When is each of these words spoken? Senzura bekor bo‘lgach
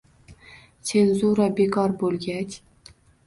Senzura 0.91 1.47
bekor 1.61 1.93
bo‘lgach 2.05 2.57